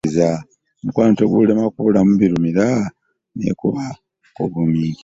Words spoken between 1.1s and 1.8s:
tegutera